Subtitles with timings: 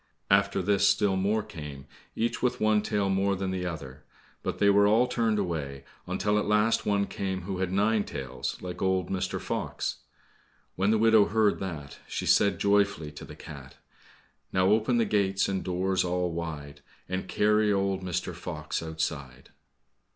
[0.31, 4.03] After this still more came, each with one tail more than the other,
[4.41, 8.59] but they were all turned away, until at last one came who had nine tails,
[8.63, 9.39] like old Mr.
[9.39, 9.97] Fox.
[10.75, 13.77] When the widow heard that, she said joyfully to the cat,
[14.51, 18.33] "Now open the gates and doors all wide, And carry old Mr.
[18.33, 19.51] Fox outside."